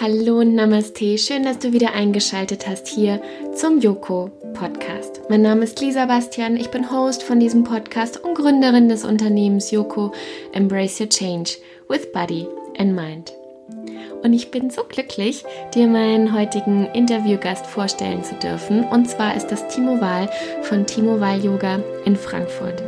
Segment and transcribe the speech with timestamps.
[0.00, 3.22] Hallo und Namaste, schön, dass du wieder eingeschaltet hast hier
[3.54, 5.20] zum Yoko Podcast.
[5.28, 9.70] Mein Name ist Lisa Bastian, ich bin Host von diesem Podcast und Gründerin des Unternehmens
[9.70, 10.12] Yoko
[10.52, 11.52] Embrace Your Change
[11.88, 12.48] with Body
[12.78, 13.32] and Mind
[14.22, 15.44] und ich bin so glücklich,
[15.74, 18.84] dir meinen heutigen Interviewgast vorstellen zu dürfen.
[18.84, 20.30] Und zwar ist das Timo Wahl
[20.62, 22.82] von Timo Wahl Yoga in Frankfurt.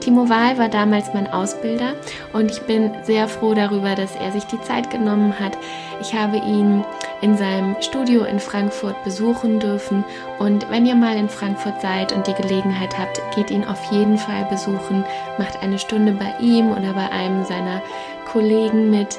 [0.00, 1.94] Timo Wahl war damals mein Ausbilder
[2.32, 5.58] und ich bin sehr froh darüber, dass er sich die Zeit genommen hat.
[6.00, 6.84] Ich habe ihn
[7.20, 10.04] in seinem Studio in Frankfurt besuchen dürfen
[10.38, 14.18] und wenn ihr mal in Frankfurt seid und die Gelegenheit habt, geht ihn auf jeden
[14.18, 15.04] Fall besuchen,
[15.38, 17.82] macht eine Stunde bei ihm oder bei einem seiner
[18.30, 19.18] Kollegen mit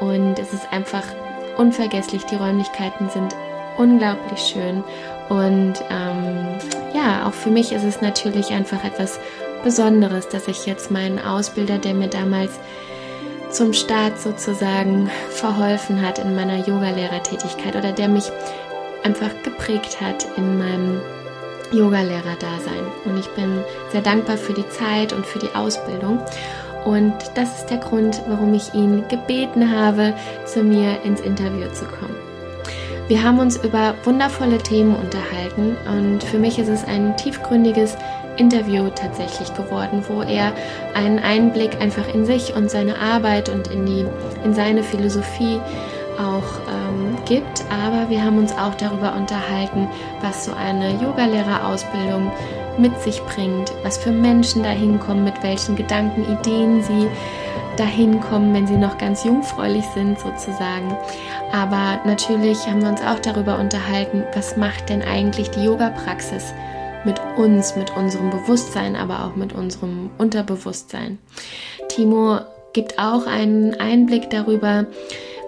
[0.00, 1.04] und es ist einfach
[1.56, 2.24] unvergesslich.
[2.24, 3.34] Die Räumlichkeiten sind
[3.76, 4.82] unglaublich schön
[5.28, 6.58] und ähm,
[6.94, 9.20] ja, auch für mich ist es natürlich einfach etwas
[9.62, 12.52] Besonderes, dass ich jetzt meinen Ausbilder, der mir damals
[13.50, 18.30] zum Start sozusagen verholfen hat in meiner Yogalehrertätigkeit oder der mich
[19.04, 21.00] einfach geprägt hat in meinem
[21.72, 22.86] Yogalehrer-Dasein.
[23.04, 26.20] Und ich bin sehr dankbar für die Zeit und für die Ausbildung.
[26.84, 30.14] Und das ist der Grund, warum ich ihn gebeten habe,
[30.46, 32.16] zu mir ins Interview zu kommen.
[33.08, 37.96] Wir haben uns über wundervolle Themen unterhalten und für mich ist es ein tiefgründiges
[38.36, 40.52] Interview tatsächlich geworden, wo er
[40.94, 44.04] einen Einblick einfach in sich und seine Arbeit und in, die,
[44.44, 45.58] in seine Philosophie
[46.18, 47.64] auch ähm, gibt.
[47.70, 49.88] Aber wir haben uns auch darüber unterhalten,
[50.20, 52.30] was so eine Yogalehrerausbildung
[52.78, 57.08] mit sich bringt, was für Menschen dahin kommen, mit welchen Gedanken, Ideen sie
[57.76, 60.96] dahin kommen, wenn sie noch ganz jungfräulich sind sozusagen.
[61.52, 66.52] Aber natürlich haben wir uns auch darüber unterhalten, was macht denn eigentlich die Yoga-Praxis
[67.04, 71.18] mit uns, mit unserem Bewusstsein, aber auch mit unserem Unterbewusstsein.
[71.88, 72.40] Timo
[72.72, 74.86] gibt auch einen Einblick darüber,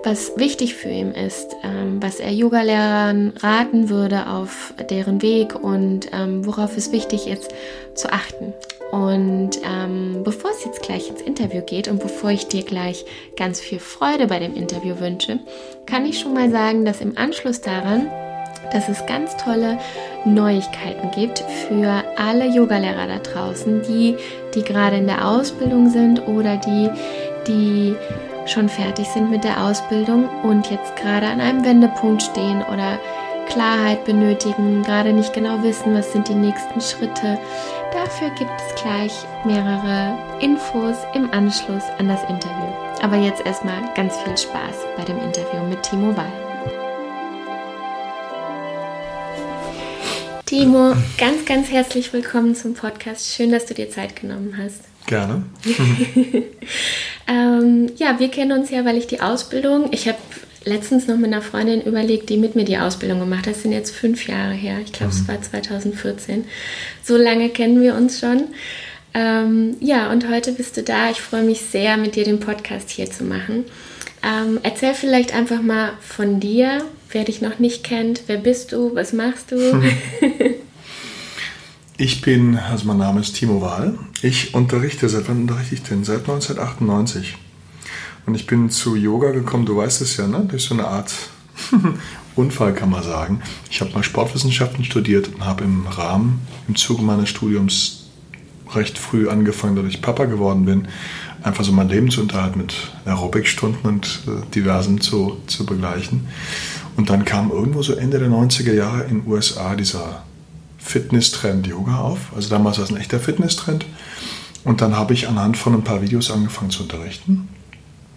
[0.02, 6.08] was wichtig für ihn ist, ähm, was er Yogalehrern raten würde auf deren Weg und
[6.12, 7.52] ähm, worauf es wichtig ist
[7.94, 8.55] zu achten.
[8.92, 13.05] Und ähm, bevor es jetzt gleich ins Interview geht und bevor ich dir gleich
[13.36, 15.39] ganz viel Freude bei dem Interview wünsche,
[15.86, 18.10] kann ich schon mal sagen, dass im Anschluss daran,
[18.72, 19.78] dass es ganz tolle
[20.24, 24.16] Neuigkeiten gibt für alle Yogalehrer da draußen, die,
[24.55, 26.90] die gerade in der Ausbildung sind oder die,
[27.46, 27.96] die
[28.50, 32.98] schon fertig sind mit der Ausbildung und jetzt gerade an einem Wendepunkt stehen oder
[33.48, 37.39] Klarheit benötigen, gerade nicht genau wissen, was sind die nächsten Schritte.
[37.92, 39.12] Dafür gibt es gleich
[39.44, 42.72] mehrere Infos im Anschluss an das Interview.
[43.02, 46.33] Aber jetzt erstmal ganz viel Spaß bei dem Interview mit Timo Wall.
[50.46, 53.34] Timo, ganz, ganz herzlich willkommen zum Podcast.
[53.34, 54.80] Schön, dass du dir Zeit genommen hast.
[55.06, 55.44] Gerne.
[57.30, 60.18] ähm, ja, wir kennen uns ja, weil ich die Ausbildung, ich habe
[60.64, 63.55] letztens noch mit einer Freundin überlegt, die mit mir die Ausbildung gemacht hat.
[63.55, 64.79] Das sind jetzt fünf Jahre her.
[64.85, 65.20] Ich glaube, mhm.
[65.20, 66.45] es war 2014.
[67.05, 68.48] So lange kennen wir uns schon.
[69.14, 71.11] Ähm, ja, und heute bist du da.
[71.11, 73.64] Ich freue mich sehr, mit dir den Podcast hier zu machen.
[74.23, 78.24] Ähm, erzähl vielleicht einfach mal von dir, wer dich noch nicht kennt.
[78.27, 78.95] Wer bist du?
[78.95, 79.57] Was machst du?
[79.57, 79.92] Mhm.
[82.02, 83.98] Ich bin, also mein Name ist Timo Wahl.
[84.22, 86.02] Ich unterrichte, seit wann unterrichte ich denn?
[86.02, 87.36] Seit 1998.
[88.24, 90.46] Und ich bin zu Yoga gekommen, du weißt es ja, ne?
[90.48, 91.12] Durch so eine Art
[92.36, 93.42] Unfall kann man sagen.
[93.70, 98.06] Ich habe mal Sportwissenschaften studiert und habe im Rahmen, im Zuge meines Studiums
[98.74, 100.89] recht früh angefangen, dass ich Papa geworden bin,
[101.42, 102.74] einfach so mein Leben zu unterhalten mit
[103.05, 106.28] Aerobic-Stunden und äh, diversen zu, zu begleichen.
[106.96, 110.22] Und dann kam irgendwo so Ende der 90er Jahre in den USA dieser
[110.80, 112.18] Fitness-Trend Yoga auf.
[112.35, 113.86] Also damals war es ein echter Fitness-Trend.
[114.64, 117.48] Und dann habe ich anhand von ein paar Videos angefangen zu unterrichten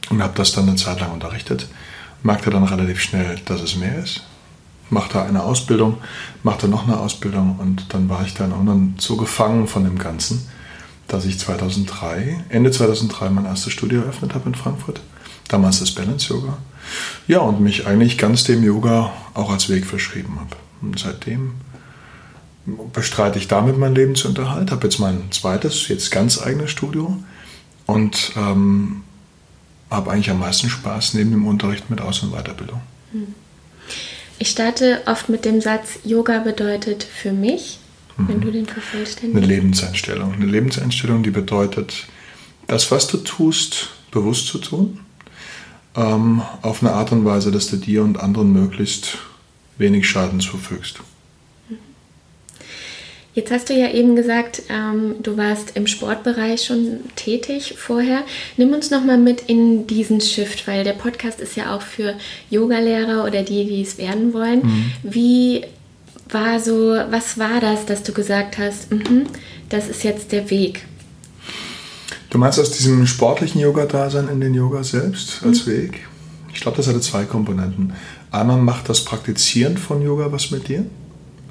[0.09, 1.67] und habe das dann eine Zeit lang unterrichtet.
[2.21, 4.23] Merkte dann relativ schnell, dass es mehr ist.
[4.89, 5.97] Machte eine Ausbildung,
[6.43, 10.47] machte noch eine Ausbildung und dann war ich dann irgendwann so gefangen von dem Ganzen,
[11.07, 15.01] dass ich 2003, Ende 2003 mein erstes Studio eröffnet habe in Frankfurt.
[15.47, 16.57] Damals das Balance Yoga.
[17.27, 20.55] Ja, und mich eigentlich ganz dem Yoga auch als Weg verschrieben habe.
[20.81, 21.53] Und seitdem
[22.65, 24.71] bestreite ich damit mein Leben zu unterhalten.
[24.71, 27.17] Habe jetzt mein zweites, jetzt ganz eigenes Studio
[27.85, 29.03] und ähm,
[29.89, 32.81] habe eigentlich am meisten Spaß neben dem Unterricht mit Aus- und Weiterbildung.
[33.11, 33.27] Hm.
[34.39, 37.79] Ich starte oft mit dem Satz, Yoga bedeutet für mich,
[38.17, 38.27] mhm.
[38.27, 39.37] wenn du den vervollständigst.
[39.37, 40.33] Eine Lebenseinstellung.
[40.33, 42.07] Eine Lebenseinstellung, die bedeutet,
[42.67, 44.99] das, was du tust, bewusst zu tun,
[45.95, 49.17] ähm, auf eine Art und Weise, dass du dir und anderen möglichst
[49.77, 50.99] wenig Schaden zufügst.
[53.35, 58.23] Jetzt hast du ja eben gesagt, ähm, du warst im Sportbereich schon tätig vorher.
[58.57, 62.13] Nimm uns nochmal mit in diesen Shift, weil der Podcast ist ja auch für
[62.51, 64.59] Yogalehrer oder die, die es werden wollen.
[64.63, 64.91] Mhm.
[65.01, 65.63] Wie
[66.29, 69.25] war so, was war das, dass du gesagt hast, mh,
[69.69, 70.85] das ist jetzt der Weg?
[72.29, 75.71] Du meinst aus diesem sportlichen Yoga-Dasein in den Yoga selbst als mhm.
[75.71, 76.07] Weg?
[76.53, 77.93] Ich glaube, das hatte zwei Komponenten.
[78.31, 80.85] Einmal macht das Praktizieren von Yoga was mit dir.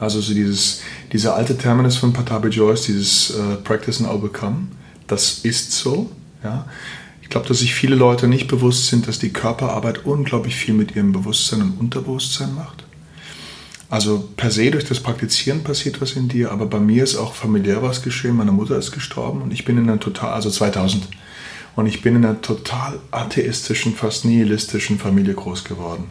[0.02, 0.80] Also so dieses,
[1.12, 4.66] dieser alte Terminus von Patabi Joyce, dieses äh, Practice and Overcome,
[5.06, 6.10] das ist so.
[6.42, 6.66] Ja.
[7.22, 10.96] Ich glaube, dass sich viele Leute nicht bewusst sind, dass die Körperarbeit unglaublich viel mit
[10.96, 12.82] ihrem Bewusstsein und Unterbewusstsein macht.
[13.90, 17.36] Also per se durch das Praktizieren passiert was in dir, aber bei mir ist auch
[17.36, 18.36] familiär was geschehen.
[18.36, 21.06] Meine Mutter ist gestorben und ich bin in einer total, also 2000,
[21.76, 26.06] und ich bin in einer total atheistischen, fast nihilistischen Familie groß geworden.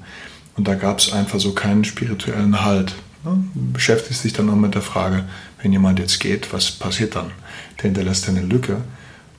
[0.55, 2.93] Und da gab es einfach so keinen spirituellen Halt.
[3.23, 3.43] Ne?
[3.73, 5.25] Beschäftigt sich dann auch mit der Frage,
[5.61, 7.31] wenn jemand jetzt geht, was passiert dann?
[7.77, 8.81] Der hinterlässt eine Lücke.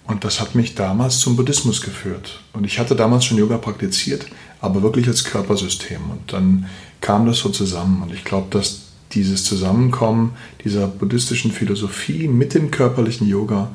[0.06, 2.40] Und das hat mich damals zum Buddhismus geführt.
[2.52, 4.26] Und ich hatte damals schon Yoga praktiziert,
[4.60, 6.10] aber wirklich als Körpersystem.
[6.10, 6.66] Und dann
[7.00, 8.02] kam das so zusammen.
[8.02, 8.82] Und ich glaube, dass
[9.12, 10.34] dieses Zusammenkommen
[10.64, 13.70] dieser buddhistischen Philosophie mit dem körperlichen Yoga,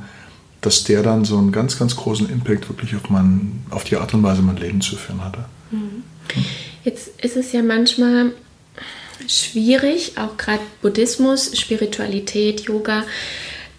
[0.61, 4.13] dass der dann so einen ganz, ganz großen Impact wirklich auf, mein, auf die Art
[4.13, 5.45] und Weise mein Leben zu führen hatte.
[5.71, 6.03] Mhm.
[6.83, 8.33] Jetzt ist es ja manchmal
[9.27, 13.03] schwierig, auch gerade Buddhismus, Spiritualität, Yoga,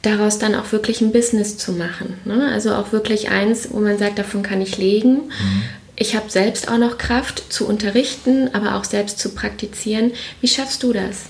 [0.03, 2.15] daraus dann auch wirklich ein Business zu machen.
[2.25, 2.51] Ne?
[2.53, 5.15] Also auch wirklich eins, wo man sagt, davon kann ich legen.
[5.15, 5.63] Mhm.
[5.97, 10.13] Ich habe selbst auch noch Kraft zu unterrichten, aber auch selbst zu praktizieren.
[10.41, 11.25] Wie schaffst du das?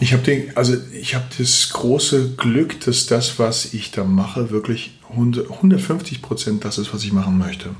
[0.00, 6.22] Ich habe also ich das große Glück, dass das, was ich da mache, wirklich 150
[6.22, 7.70] Prozent das ist, was ich machen möchte.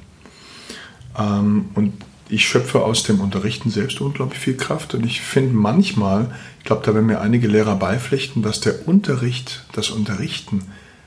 [1.18, 1.94] Ähm, und
[2.30, 6.82] ich schöpfe aus dem Unterrichten selbst unglaublich viel Kraft und ich finde manchmal, ich glaube,
[6.84, 10.62] da werden mir einige Lehrer beipflichten, dass der Unterricht, das Unterrichten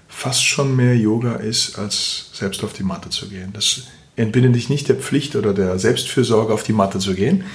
[0.07, 3.51] fast schon mehr Yoga ist, als selbst auf die Matte zu gehen.
[3.53, 3.83] Das
[4.15, 7.45] entbindet dich nicht der Pflicht oder der Selbstfürsorge, auf die Matte zu gehen,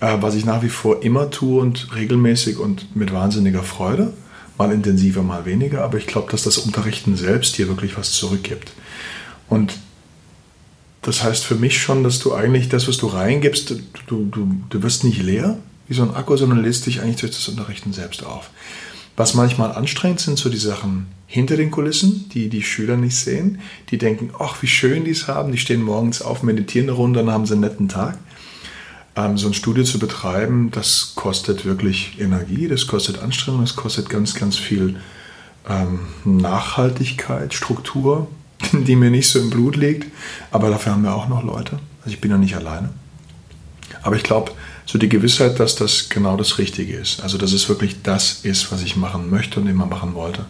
[0.00, 4.12] äh, was ich nach wie vor immer tue und regelmäßig und mit wahnsinniger Freude,
[4.58, 8.72] mal intensiver, mal weniger, aber ich glaube, dass das Unterrichten selbst dir wirklich was zurückgibt.
[9.48, 9.74] Und
[11.06, 13.70] das heißt für mich schon, dass du eigentlich das, was du reingibst,
[14.08, 15.56] du, du, du wirst nicht leer
[15.86, 18.50] wie so ein Akku, sondern lässt dich eigentlich durch das Unterrichten selbst auf.
[19.16, 23.60] Was manchmal anstrengend sind, so die Sachen hinter den Kulissen, die die Schüler nicht sehen.
[23.90, 25.52] Die denken, ach, wie schön die es haben.
[25.52, 28.18] Die stehen morgens auf, meditieren eine Runde, dann haben sie einen netten Tag.
[29.14, 34.10] Ähm, so ein Studio zu betreiben, das kostet wirklich Energie, das kostet Anstrengung, das kostet
[34.10, 34.96] ganz, ganz viel
[35.68, 38.26] ähm, Nachhaltigkeit, Struktur,
[38.84, 40.10] die mir nicht so im Blut liegt.
[40.50, 41.78] Aber dafür haben wir auch noch Leute.
[42.00, 42.90] Also ich bin ja nicht alleine.
[44.02, 44.52] Aber ich glaube,
[44.84, 47.20] so die Gewissheit, dass das genau das Richtige ist.
[47.20, 50.46] Also dass es wirklich das ist, was ich machen möchte und immer machen wollte.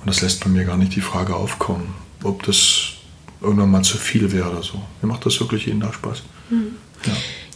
[0.00, 2.92] Und das lässt bei mir gar nicht die Frage aufkommen, ob das
[3.40, 4.82] irgendwann mal zu viel wäre oder so.
[5.00, 6.22] Mir macht das wirklich jeden Tag Spaß.
[6.50, 6.76] Mhm.
[7.06, 7.12] Ja.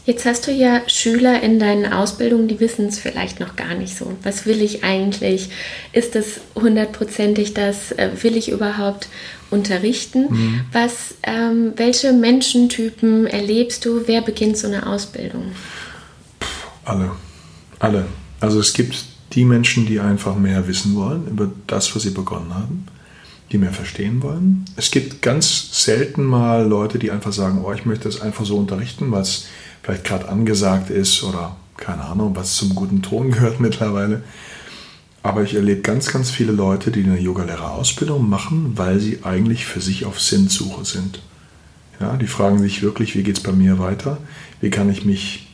[0.06, 3.96] Jetzt hast du ja Schüler in deinen Ausbildungen, die wissen es vielleicht noch gar nicht
[3.96, 4.12] so.
[4.22, 5.48] Was will ich eigentlich?
[5.92, 7.92] Ist das hundertprozentig das?
[7.92, 9.08] Äh, will ich überhaupt
[9.50, 10.26] unterrichten?
[10.28, 10.60] Mhm.
[10.72, 14.02] Was, ähm, welche Menschentypen erlebst du?
[14.06, 15.52] Wer beginnt so eine Ausbildung?
[16.84, 17.12] Alle.
[17.78, 18.04] Alle.
[18.40, 22.54] Also es gibt die Menschen, die einfach mehr wissen wollen über das, was sie begonnen
[22.54, 22.86] haben,
[23.52, 24.66] die mehr verstehen wollen.
[24.76, 28.58] Es gibt ganz selten mal Leute, die einfach sagen, oh, ich möchte das einfach so
[28.58, 29.46] unterrichten, weil es
[29.84, 34.22] vielleicht gerade angesagt ist oder keine Ahnung, was zum guten Ton gehört mittlerweile.
[35.22, 39.80] Aber ich erlebe ganz, ganz viele Leute, die eine Yogalehrerausbildung machen, weil sie eigentlich für
[39.80, 41.22] sich auf Sinnsuche sind.
[42.00, 44.18] Ja, die fragen sich wirklich, wie geht es bei mir weiter?
[44.60, 45.48] Wie kann ich mich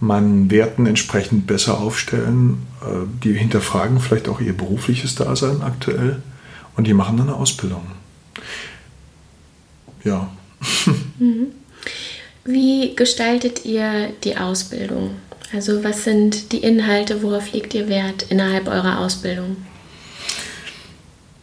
[0.00, 2.66] meinen Werten entsprechend besser aufstellen?
[2.82, 6.22] Äh, die hinterfragen vielleicht auch ihr berufliches Dasein aktuell
[6.76, 7.86] und die machen dann eine Ausbildung.
[10.04, 10.28] Ja.
[11.18, 11.48] Mhm.
[12.44, 15.16] Wie gestaltet ihr die Ausbildung?
[15.52, 19.56] Also was sind die Inhalte, worauf legt ihr Wert innerhalb eurer Ausbildung?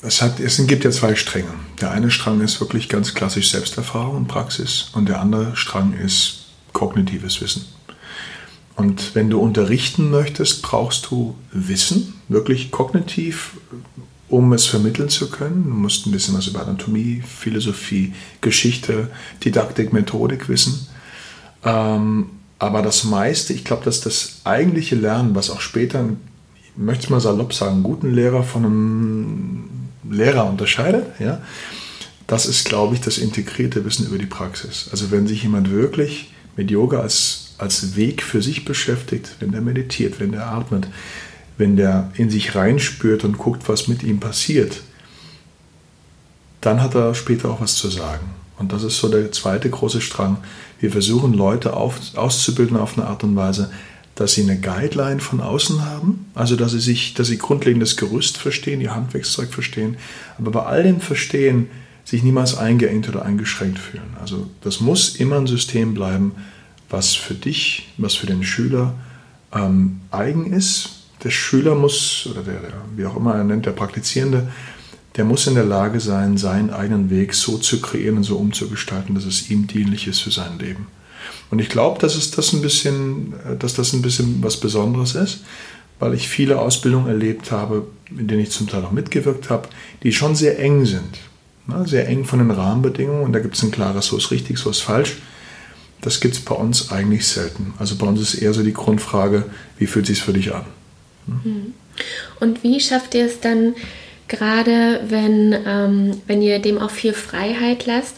[0.02, 1.54] Es, hat, es gibt ja zwei Stränge.
[1.80, 6.46] Der eine Strang ist wirklich ganz klassisch Selbsterfahrung und Praxis und der andere Strang ist
[6.74, 7.66] kognitives Wissen.
[8.76, 13.58] Und wenn du unterrichten möchtest, brauchst du Wissen, wirklich kognitiv,
[14.30, 15.66] um es vermitteln zu können.
[15.66, 19.10] Du musst ein bisschen was über Anatomie, Philosophie, Geschichte,
[19.44, 20.88] Didaktik, Methodik wissen.
[21.64, 26.06] Ähm, aber das meiste, ich glaube, dass das eigentliche Lernen, was auch später,
[26.62, 29.70] ich möchte es mal salopp sagen, einen guten Lehrer von einem
[30.10, 31.42] Lehrer unterscheidet, ja,
[32.28, 34.90] das ist, glaube ich, das integrierte Wissen über die Praxis.
[34.92, 39.62] Also wenn sich jemand wirklich mit Yoga als, als Weg für sich beschäftigt, wenn der
[39.62, 40.88] meditiert, wenn der atmet,
[41.60, 44.82] wenn der in sich reinspürt und guckt, was mit ihm passiert,
[46.62, 48.32] dann hat er später auch was zu sagen.
[48.58, 50.38] Und das ist so der zweite große Strang.
[50.80, 53.70] Wir versuchen Leute auf, auszubilden auf eine Art und Weise,
[54.16, 58.38] dass sie eine Guideline von außen haben, also dass sie sich, dass sie grundlegendes Gerüst
[58.38, 59.98] verstehen, ihr Handwerkszeug verstehen,
[60.38, 61.70] aber bei all dem Verstehen
[62.04, 64.16] sich niemals eingeengt oder eingeschränkt fühlen.
[64.20, 66.34] Also das muss immer ein System bleiben,
[66.90, 68.94] was für dich, was für den Schüler
[69.54, 70.99] ähm, eigen ist.
[71.24, 74.48] Der Schüler muss, oder der, der, wie auch immer er nennt, der Praktizierende,
[75.16, 79.16] der muss in der Lage sein, seinen eigenen Weg so zu kreieren und so umzugestalten,
[79.16, 80.88] dass es ihm dienlich ist für sein Leben.
[81.52, 85.44] Und ich glaube, dass das ein bisschen, äh, dass das ein bisschen was Besonderes ist,
[86.00, 89.68] weil ich viele Ausbildungen erlebt habe, in denen ich zum Teil auch mitgewirkt habe,
[90.04, 91.20] die schon sehr eng sind.
[91.68, 91.86] Ne?
[91.86, 94.70] Sehr eng von den Rahmenbedingungen und da gibt es ein klares, so ist richtig, so
[94.70, 95.18] ist falsch.
[96.02, 97.74] Das gibt es bei uns eigentlich selten.
[97.78, 99.44] Also bei uns ist eher so die Grundfrage,
[99.78, 100.64] wie fühlt es sich für dich an?
[101.44, 101.74] Hm?
[102.40, 103.76] Und wie schafft ihr es dann,
[104.28, 108.16] gerade wenn, ähm, wenn ihr dem auch viel Freiheit lasst,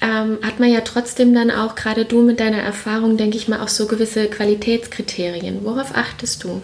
[0.00, 3.60] ähm, hat man ja trotzdem dann auch, gerade du mit deiner Erfahrung, denke ich mal,
[3.60, 5.60] auch so gewisse Qualitätskriterien.
[5.62, 6.62] Worauf achtest du?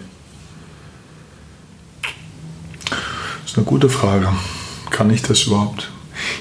[2.91, 4.29] Das ist eine gute Frage.
[4.91, 5.91] Kann ich das überhaupt?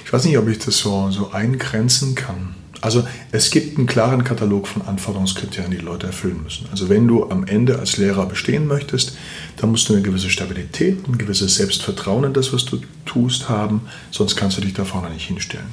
[0.06, 2.56] Ich weiß nicht, ob ich das so, so eingrenzen kann.
[2.86, 6.68] Also es gibt einen klaren Katalog von Anforderungskriterien, die Leute erfüllen müssen.
[6.70, 9.18] Also wenn du am Ende als Lehrer bestehen möchtest,
[9.58, 13.82] dann musst du eine gewisse Stabilität, ein gewisses Selbstvertrauen in das, was du tust, haben,
[14.12, 15.66] sonst kannst du dich da vorne nicht hinstellen.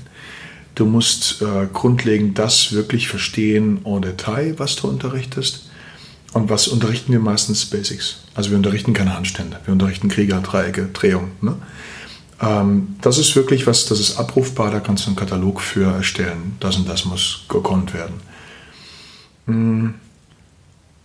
[0.74, 5.68] Du musst äh, grundlegend das wirklich verstehen en Detail, was du unterrichtest.
[6.32, 8.22] Und was unterrichten wir meistens Basics?
[8.34, 11.32] Also wir unterrichten keine Handstände, wir unterrichten Krieger, Dreiecke, Drehung.
[11.42, 11.56] Ne?
[12.42, 16.56] Ähm, das ist wirklich was, das ist abrufbar, da kannst du einen Katalog für erstellen.
[16.60, 18.20] Das und das muss gekonnt werden.
[19.46, 19.94] Hm,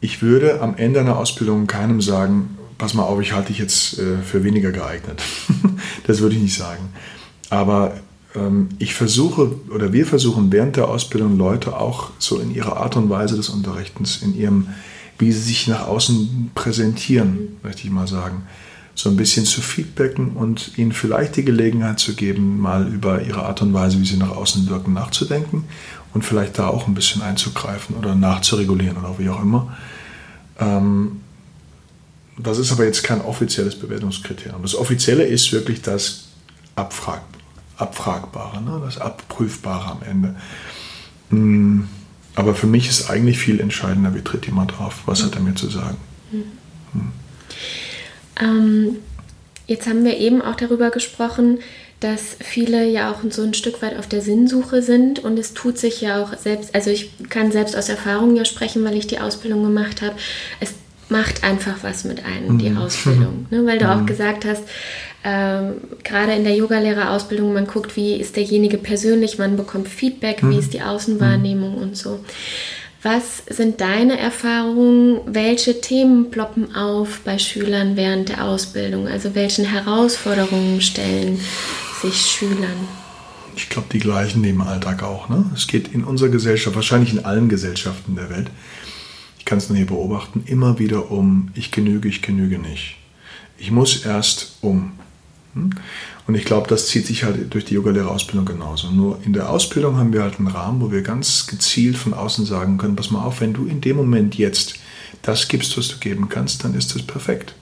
[0.01, 3.99] ich würde am Ende einer Ausbildung keinem sagen, pass mal auf, ich halte dich jetzt
[3.99, 5.21] äh, für weniger geeignet.
[6.07, 6.89] das würde ich nicht sagen.
[7.49, 7.97] Aber
[8.35, 12.95] ähm, ich versuche oder wir versuchen während der Ausbildung Leute auch so in ihrer Art
[12.95, 14.69] und Weise des Unterrichtens, in ihrem,
[15.17, 18.43] wie sie sich nach außen präsentieren, möchte ich mal sagen,
[18.97, 23.43] so ein bisschen zu feedbacken und ihnen vielleicht die Gelegenheit zu geben, mal über ihre
[23.43, 25.65] Art und Weise, wie sie nach außen wirken, nachzudenken
[26.15, 29.77] und vielleicht da auch ein bisschen einzugreifen oder nachzuregulieren oder wie auch immer.
[30.59, 31.21] Ähm,
[32.39, 34.63] das ist aber jetzt kein offizielles Bewertungskriterium.
[34.63, 36.29] Das Offizielle ist wirklich das
[36.75, 37.37] Abfragen
[37.77, 38.81] Abfragbare, ne?
[38.83, 40.35] das Abprüfbare am Ende.
[41.29, 41.81] Mm,
[42.33, 45.53] aber für mich ist eigentlich viel entscheidender, wie tritt jemand drauf, was hat er mir
[45.53, 45.97] zu sagen.
[46.31, 47.11] Mhm.
[48.41, 48.97] Ähm,
[49.67, 51.59] jetzt haben wir eben auch darüber gesprochen,
[51.99, 55.79] dass viele ja auch so ein Stück weit auf der Sinnsuche sind und es tut
[55.79, 59.19] sich ja auch selbst, also ich kann selbst aus Erfahrung ja sprechen, weil ich die
[59.19, 60.15] Ausbildung gemacht habe.
[60.59, 60.73] Es
[61.09, 62.77] macht einfach was mit einem, die mhm.
[62.77, 63.47] Ausbildung.
[63.49, 63.65] Ne?
[63.65, 63.91] Weil du mhm.
[63.91, 64.63] auch gesagt hast,
[65.23, 70.51] ähm, gerade in der Yogalehrerausbildung, man guckt, wie ist derjenige persönlich, man bekommt Feedback, mhm.
[70.51, 72.19] wie ist die Außenwahrnehmung und so.
[73.03, 75.21] Was sind deine Erfahrungen?
[75.27, 79.07] Welche Themen ploppen auf bei Schülern während der Ausbildung?
[79.07, 81.39] Also welchen Herausforderungen stellen
[82.01, 82.87] sich Schülern?
[83.55, 85.29] Ich glaube, die gleichen im Alltag auch.
[85.29, 85.45] Ne?
[85.53, 88.49] Es geht in unserer Gesellschaft, wahrscheinlich in allen Gesellschaften der Welt,
[89.45, 92.97] kann es nur hier beobachten, immer wieder um, ich genüge, ich genüge nicht.
[93.57, 94.91] Ich muss erst um.
[95.53, 95.71] Hm?
[96.27, 98.91] Und ich glaube, das zieht sich halt durch die Yogalehrerausbildung genauso.
[98.91, 102.45] Nur in der Ausbildung haben wir halt einen Rahmen, wo wir ganz gezielt von außen
[102.45, 104.75] sagen können, pass mal auf, wenn du in dem Moment jetzt
[105.21, 107.55] das gibst, was du geben kannst, dann ist das perfekt.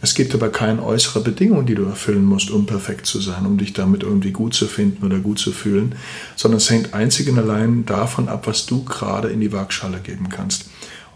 [0.00, 3.58] Es gibt aber keine äußere Bedingung, die du erfüllen musst, um perfekt zu sein, um
[3.58, 5.94] dich damit irgendwie gut zu finden oder gut zu fühlen,
[6.36, 10.28] sondern es hängt einzig und allein davon ab, was du gerade in die Waagschale geben
[10.28, 10.66] kannst.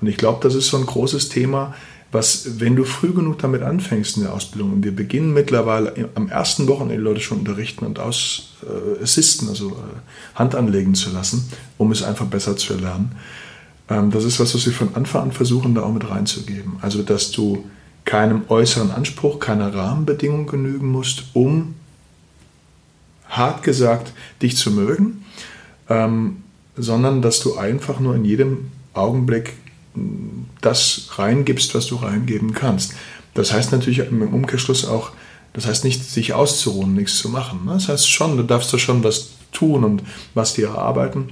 [0.01, 1.75] Und ich glaube, das ist so ein großes Thema,
[2.11, 6.29] was, wenn du früh genug damit anfängst in der Ausbildung, und wir beginnen mittlerweile am
[6.29, 11.49] ersten Wochenende Leute schon unterrichten und aus äh, assisten, also äh, Hand anlegen zu lassen,
[11.77, 13.13] um es einfach besser zu erlernen.
[13.91, 16.77] Ähm, das ist was, was wir von Anfang an versuchen, da auch mit reinzugeben.
[16.81, 17.65] Also, dass du
[18.05, 21.75] keinem äußeren Anspruch, keiner Rahmenbedingung genügen musst, um
[23.29, 25.25] hart gesagt dich zu mögen,
[25.91, 26.39] ähm,
[26.75, 29.53] sondern dass du einfach nur in jedem Augenblick
[30.61, 32.95] das reingibst, was du reingeben kannst.
[33.35, 35.13] Das heißt natürlich im Umkehrschluss auch,
[35.53, 37.65] das heißt nicht, sich auszuruhen, nichts zu machen.
[37.65, 37.73] Ne?
[37.75, 40.03] Das heißt schon, du darfst da schon was tun und
[40.35, 41.31] was dir erarbeiten.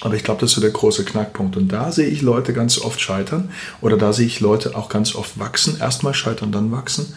[0.00, 1.56] Aber ich glaube, das ist so der große Knackpunkt.
[1.56, 3.50] Und da sehe ich Leute ganz oft scheitern
[3.80, 5.76] oder da sehe ich Leute auch ganz oft wachsen.
[5.78, 7.14] Erstmal scheitern, dann wachsen.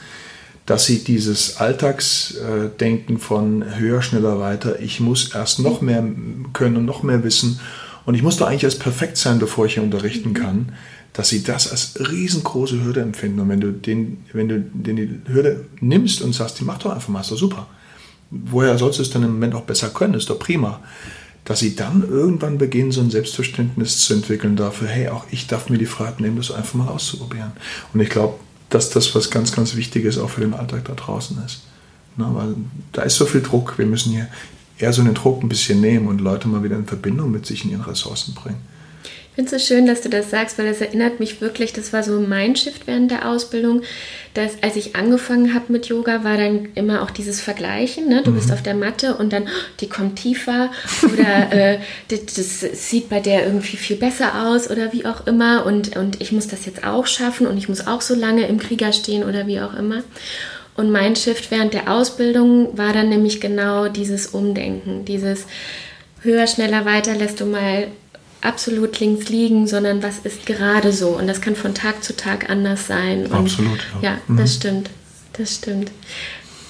[0.65, 6.03] Dass sie dieses Alltagsdenken von höher, schneller, weiter, ich muss erst noch mehr
[6.53, 7.59] können und noch mehr wissen
[8.05, 10.73] und ich muss doch eigentlich erst perfekt sein, bevor ich hier unterrichten kann.
[11.13, 13.39] dass sie das als riesengroße Hürde empfinden.
[13.39, 16.91] Und wenn du, den, wenn du den die Hürde nimmst und sagst, die mach doch
[16.91, 17.67] einfach mal, ist doch super.
[18.31, 20.15] Woher sollst du es dann im Moment auch besser können?
[20.15, 20.81] Ist doch prima.
[21.45, 25.69] Dass sie dann irgendwann beginnen, so ein Selbstverständnis zu entwickeln dafür, hey, auch ich darf
[25.69, 27.51] mir die Freiheit nehmen, das einfach mal auszuprobieren.
[27.93, 28.39] Und ich glaube,
[28.71, 31.61] dass das was ganz, ganz Wichtiges auch für den Alltag da draußen ist.
[32.17, 32.55] Na, weil
[32.91, 33.77] da ist so viel Druck.
[33.77, 34.27] Wir müssen hier
[34.83, 37.63] eher so den Druck ein bisschen nehmen und Leute mal wieder in Verbindung mit sich
[37.63, 38.61] in ihren Ressourcen bringen.
[39.03, 41.91] Ich finde es so schön, dass du das sagst, weil das erinnert mich wirklich, das
[41.91, 43.81] war so mein Shift während der Ausbildung,
[44.35, 48.07] dass als ich angefangen habe mit Yoga, war dann immer auch dieses Vergleichen.
[48.07, 48.21] Ne?
[48.23, 48.35] Du mhm.
[48.35, 49.47] bist auf der Matte und dann, oh,
[49.79, 50.69] die kommt tiefer
[51.11, 55.65] oder äh, das, das, sieht bei der irgendwie viel besser aus oder wie auch immer
[55.65, 58.59] und, und ich muss das jetzt auch schaffen und ich muss auch so lange im
[58.59, 60.03] Krieger stehen oder wie auch immer.
[60.75, 65.45] Und mein Shift während der Ausbildung war dann nämlich genau dieses Umdenken, dieses
[66.21, 67.87] höher, schneller, weiter lässt du mal
[68.41, 71.09] absolut links liegen, sondern was ist gerade so.
[71.09, 73.25] Und das kann von Tag zu Tag anders sein.
[73.25, 73.79] Und absolut.
[74.01, 74.37] Ja, ja mhm.
[74.37, 74.89] das stimmt.
[75.33, 75.91] Das stimmt.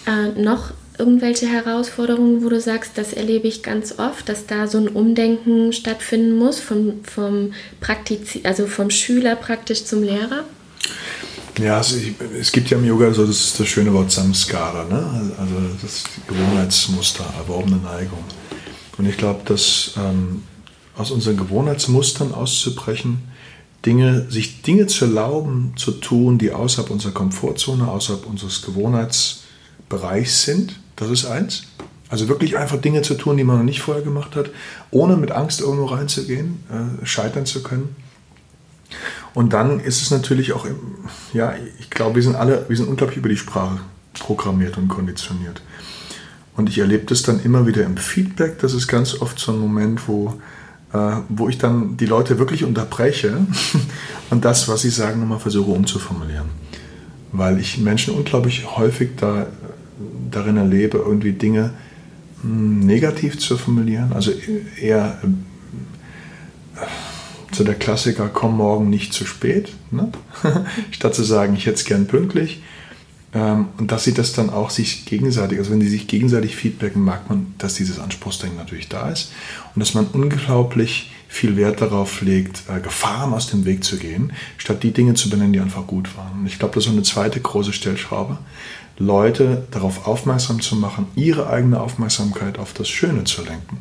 [0.06, 4.78] Äh, noch irgendwelche Herausforderungen, wo du sagst, das erlebe ich ganz oft, dass da so
[4.78, 10.44] ein Umdenken stattfinden muss, vom, vom, Praktiz also vom Schüler praktisch zum Lehrer?
[11.60, 11.98] Ja, also
[12.40, 15.32] es gibt ja im Yoga so das, das schöne Wort Samskara, ne?
[15.38, 18.24] also das Gewohnheitsmuster, erworbene Neigung.
[18.98, 20.44] Und ich glaube, dass ähm,
[20.96, 23.20] aus unseren Gewohnheitsmustern auszubrechen,
[23.86, 30.80] Dinge, sich Dinge zu erlauben, zu tun, die außerhalb unserer Komfortzone, außerhalb unseres Gewohnheitsbereichs sind.
[30.96, 31.64] Das ist eins.
[32.10, 34.52] Also wirklich einfach Dinge zu tun, die man noch nicht vorher gemacht hat,
[34.92, 37.96] ohne mit Angst irgendwo reinzugehen, äh, scheitern zu können.
[39.34, 40.68] Und dann ist es natürlich auch,
[41.34, 43.80] ja, ich glaube, wir sind alle, wir sind unglaublich über die Sprache
[44.14, 45.62] programmiert und konditioniert.
[46.56, 48.60] Und ich erlebe das dann immer wieder im Feedback.
[48.60, 50.40] Das ist ganz oft so ein Moment, wo
[50.94, 53.48] äh, wo ich dann die Leute wirklich unterbreche
[54.30, 56.50] und das, was sie sagen, nochmal versuche umzuformulieren.
[57.32, 59.48] Weil ich Menschen unglaublich häufig da,
[60.30, 61.72] darin erlebe, irgendwie Dinge
[62.42, 64.14] hm, negativ zu formulieren.
[64.14, 64.32] Also
[64.80, 66.80] eher äh,
[67.56, 70.12] so der Klassiker, komm morgen nicht zu spät, ne?
[70.92, 72.62] statt zu sagen, ich hätte es gern pünktlich.
[73.34, 77.04] Ähm, und dass sie das dann auch sich gegenseitig, also wenn sie sich gegenseitig feedbacken,
[77.04, 79.32] merkt man, dass dieses Anspruchsdenken natürlich da ist
[79.74, 84.34] und dass man unglaublich viel Wert darauf legt, äh, Gefahren aus dem Weg zu gehen,
[84.58, 86.42] statt die Dinge zu benennen, die einfach gut waren.
[86.42, 88.38] Und ich glaube, das ist eine zweite große Stellschraube,
[89.00, 93.80] Leute darauf aufmerksam zu machen, ihre eigene Aufmerksamkeit auf das Schöne zu lenken.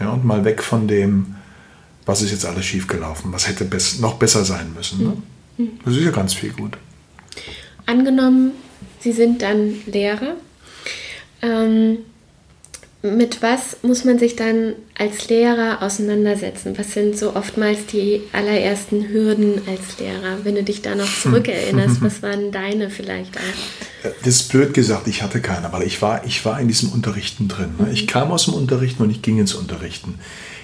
[0.00, 1.34] Ja, und mal weg von dem,
[2.08, 3.68] was ist jetzt alles schiefgelaufen, was hätte
[4.00, 5.04] noch besser sein müssen.
[5.04, 5.16] Ne?
[5.58, 5.70] Mhm.
[5.84, 6.78] Das ist ja ganz viel gut.
[7.84, 8.52] Angenommen,
[9.00, 10.34] Sie sind dann Lehrer.
[11.42, 11.98] Ähm,
[13.02, 16.76] mit was muss man sich dann als Lehrer auseinandersetzen?
[16.76, 20.38] Was sind so oftmals die allerersten Hürden als Lehrer?
[20.44, 24.06] Wenn du dich da noch zurückerinnerst, was waren deine vielleicht auch?
[24.08, 26.90] Äh, das ist blöd gesagt, ich hatte keine, aber ich war, ich war in diesem
[26.90, 27.74] Unterrichten drin.
[27.78, 27.90] Ne?
[27.92, 30.18] Ich kam aus dem Unterrichten und ich ging ins Unterrichten.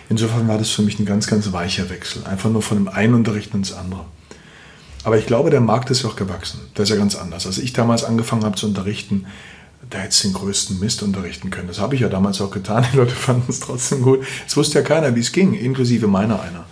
[0.08, 2.24] Insofern war das für mich ein ganz, ganz weicher Wechsel.
[2.24, 4.04] Einfach nur von dem einen Unterrichten ins andere.
[5.02, 6.60] Aber ich glaube, der Markt ist ja auch gewachsen.
[6.76, 7.46] Der ist ja ganz anders.
[7.46, 9.26] Als ich damals angefangen habe zu unterrichten,
[9.90, 11.68] da hätte den größten Mist unterrichten können.
[11.68, 12.86] Das habe ich ja damals auch getan.
[12.92, 14.24] Die Leute fanden es trotzdem gut.
[14.46, 16.64] Es wusste ja keiner, wie es ging, inklusive meiner einer.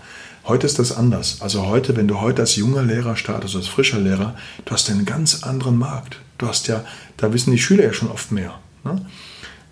[0.45, 1.41] Heute ist das anders.
[1.41, 5.05] Also heute, wenn du heute als junger Lehrer startest, als frischer Lehrer, du hast einen
[5.05, 6.19] ganz anderen Markt.
[6.39, 6.85] Du hast ja,
[7.17, 8.59] da wissen die Schüler ja schon oft mehr.
[8.83, 9.07] Ne?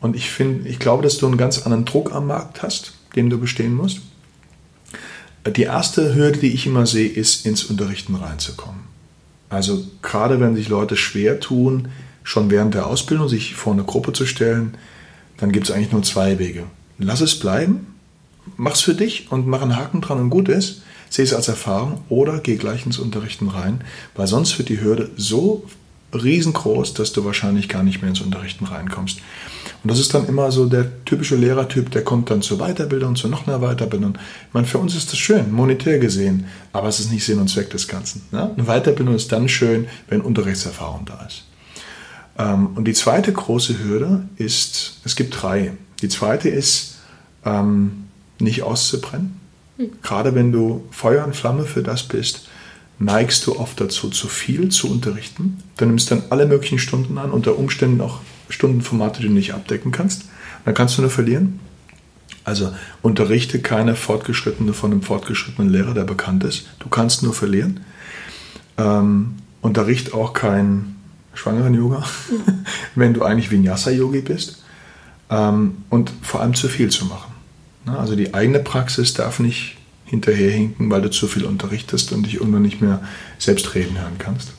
[0.01, 3.31] Und ich finde, ich glaube, dass du einen ganz anderen Druck am Markt hast, den
[3.31, 4.01] du bestehen musst.
[5.57, 8.83] Die erste Hürde, die ich immer sehe, ist, ins Unterrichten reinzukommen.
[9.49, 11.89] Also gerade wenn sich Leute schwer tun,
[12.23, 14.77] schon während der Ausbildung sich vor eine Gruppe zu stellen,
[15.39, 16.65] dann gibt es eigentlich nur zwei Wege.
[16.99, 17.87] Lass es bleiben,
[18.57, 21.49] mach es für dich und mach einen Haken dran und gut ist, sehe es als
[21.49, 23.81] Erfahrung oder geh gleich ins Unterrichten rein,
[24.15, 25.65] weil sonst wird die Hürde so
[26.13, 29.21] riesengroß, dass du wahrscheinlich gar nicht mehr ins Unterrichten reinkommst.
[29.83, 33.29] Und das ist dann immer so der typische Lehrertyp, der kommt dann zur Weiterbildung, zu
[33.29, 34.15] noch einer Weiterbildung.
[34.17, 37.49] Ich meine, für uns ist das schön, monetär gesehen, aber es ist nicht Sinn und
[37.49, 38.23] Zweck des Ganzen.
[38.31, 38.51] Ne?
[38.55, 41.45] Eine Weiterbildung ist dann schön, wenn Unterrichtserfahrung da ist.
[42.39, 45.73] Ähm, und die zweite große Hürde ist, es gibt drei.
[46.03, 46.99] Die zweite ist,
[47.45, 48.05] ähm,
[48.39, 49.41] nicht auszubrennen.
[49.79, 49.91] Hm.
[50.03, 52.49] Gerade wenn du Feuer und Flamme für das bist,
[52.99, 55.59] neigst du oft dazu, zu viel zu unterrichten.
[55.79, 59.93] Du nimmst dann alle möglichen Stunden an, unter Umständen auch Stundenformate, die du nicht abdecken
[59.93, 60.25] kannst.
[60.65, 61.61] Dann kannst du nur verlieren.
[62.45, 66.67] Also unterrichte keine Fortgeschrittene von einem fortgeschrittenen Lehrer, der bekannt ist.
[66.79, 67.81] Du kannst nur verlieren.
[68.79, 70.97] Ähm, unterricht auch kein
[71.35, 72.05] schwangeren Yoga,
[72.95, 74.63] wenn du eigentlich Vinyasa-Yogi bist.
[75.31, 77.33] Ähm, und vor allem zu viel zu machen.
[77.87, 82.63] Also die eigene Praxis darf nicht hinterherhinken, weil du zu viel unterrichtest und dich irgendwann
[82.63, 83.03] nicht mehr
[83.39, 84.53] selbst reden hören kannst.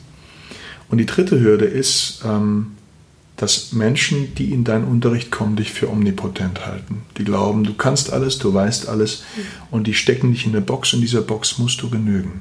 [0.88, 2.72] Und die dritte Hürde ist, ähm,
[3.42, 7.02] dass Menschen, die in deinen Unterricht kommen, dich für omnipotent halten.
[7.18, 9.24] Die glauben, du kannst alles, du weißt alles
[9.70, 12.40] und die stecken dich in eine Box und dieser Box musst du genügen.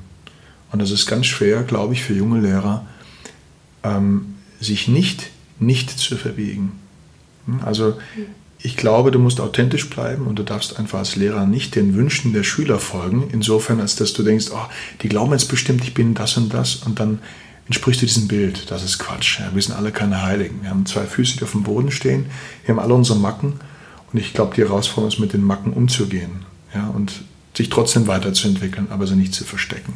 [0.72, 2.86] Und das ist ganz schwer, glaube ich, für junge Lehrer,
[3.84, 6.74] ähm, sich nicht nicht zu verbiegen.
[7.46, 7.98] Hm, also
[8.64, 12.34] ich glaube, du musst authentisch bleiben und du darfst einfach als Lehrer nicht den Wünschen
[12.34, 14.68] der Schüler folgen, insofern als dass du denkst, oh,
[15.02, 17.20] die glauben jetzt bestimmt, ich bin das und das und dann
[17.72, 18.70] entsprichst du diesem Bild.
[18.70, 19.40] Das ist Quatsch.
[19.40, 19.50] Ja.
[19.54, 20.62] Wir sind alle keine Heiligen.
[20.62, 22.26] Wir haben zwei Füße, die auf dem Boden stehen.
[22.66, 23.62] Wir haben alle unsere Macken.
[24.12, 26.46] Und ich glaube, die Herausforderung ist, mit den Macken umzugehen.
[26.76, 27.24] Ja, und
[27.56, 29.94] sich trotzdem weiterzuentwickeln, aber sie nicht zu verstecken.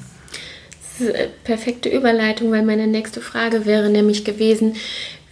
[0.97, 4.75] Das ist eine perfekte Überleitung, weil meine nächste Frage wäre nämlich gewesen,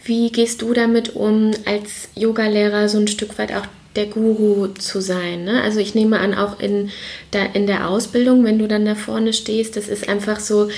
[0.04, 5.02] wie gehst du damit um, als Yogalehrer so ein Stück weit auch der Guru zu
[5.02, 5.44] sein.
[5.44, 5.62] Ne?
[5.62, 6.90] Also ich nehme an, auch in
[7.32, 10.70] der, in der Ausbildung, wenn du dann da vorne stehst, das ist einfach so,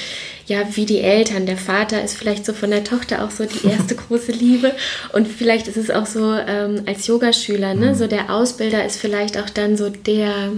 [0.48, 1.46] ja, wie die Eltern.
[1.46, 4.74] Der Vater ist vielleicht so von der Tochter auch so die erste große Liebe.
[5.14, 7.92] Und vielleicht ist es auch so ähm, als Yogaschüler, ne?
[7.92, 7.96] Mhm.
[7.96, 10.52] so der Ausbilder ist vielleicht auch dann so der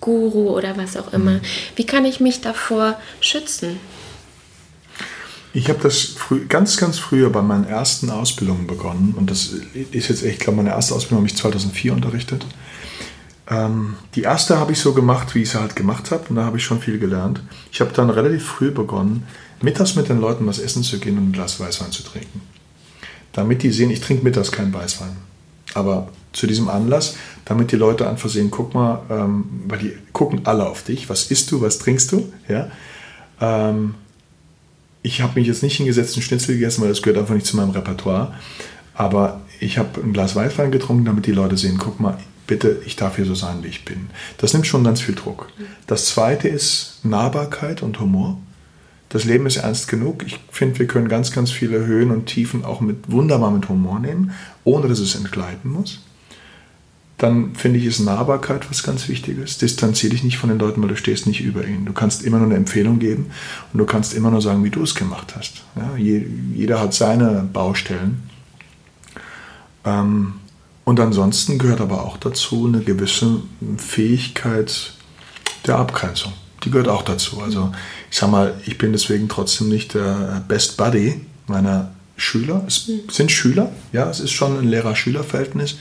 [0.00, 1.32] Guru oder was auch immer.
[1.32, 1.40] Mhm.
[1.76, 3.78] Wie kann ich mich davor schützen?
[5.52, 9.14] Ich habe das früh, ganz, ganz früher bei meinen ersten Ausbildungen begonnen.
[9.16, 9.46] Und das
[9.90, 12.46] ist jetzt echt, ich glaube, meine erste Ausbildung habe ich 2004 unterrichtet.
[13.48, 16.24] Ähm, die erste habe ich so gemacht, wie ich sie halt gemacht habe.
[16.28, 17.42] Und da habe ich schon viel gelernt.
[17.72, 19.26] Ich habe dann relativ früh begonnen,
[19.60, 22.42] mittags mit den Leuten was essen zu gehen und ein Glas Weißwein zu trinken.
[23.32, 25.16] Damit die sehen, ich trinke mittags keinen Weißwein.
[25.74, 30.42] Aber zu diesem Anlass, damit die Leute einfach sehen, guck mal, ähm, weil die gucken
[30.44, 31.08] alle auf dich.
[31.10, 32.32] Was isst du, was trinkst du?
[32.48, 32.70] Ja.
[33.40, 33.94] Ähm,
[35.02, 37.56] ich habe mich jetzt nicht hingesetzt und Schnitzel gegessen, weil das gehört einfach nicht zu
[37.56, 38.34] meinem Repertoire.
[38.94, 42.96] Aber ich habe ein Glas Weißwein getrunken, damit die Leute sehen, guck mal, bitte, ich
[42.96, 44.10] darf hier so sein, wie ich bin.
[44.38, 45.48] Das nimmt schon ganz viel Druck.
[45.86, 48.38] Das zweite ist Nahbarkeit und Humor.
[49.08, 50.24] Das Leben ist ernst genug.
[50.26, 53.98] Ich finde, wir können ganz, ganz viele Höhen und Tiefen auch mit, wunderbar mit Humor
[54.00, 54.32] nehmen,
[54.64, 56.00] ohne dass es entgleiten muss
[57.20, 59.58] dann finde ich, ist Nahbarkeit was ganz Wichtiges.
[59.58, 61.84] Distanziere dich nicht von den Leuten, weil du stehst nicht über ihnen.
[61.84, 63.26] Du kannst immer nur eine Empfehlung geben
[63.72, 65.62] und du kannst immer nur sagen, wie du es gemacht hast.
[65.76, 68.22] Ja, jeder hat seine Baustellen.
[69.84, 70.34] Ähm,
[70.84, 73.42] und ansonsten gehört aber auch dazu eine gewisse
[73.76, 74.94] Fähigkeit
[75.66, 76.32] der Abgrenzung.
[76.64, 77.42] Die gehört auch dazu.
[77.42, 77.70] Also
[78.10, 82.64] ich sage mal, ich bin deswegen trotzdem nicht der Best Buddy meiner Schüler.
[82.66, 83.10] Es mhm.
[83.10, 85.76] sind Schüler, ja, es ist schon ein Lehrer-Schüler-Verhältnis